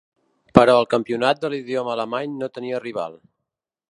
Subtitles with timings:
[0.57, 3.21] Però el campionat de l'idioma alemany no tenia rival.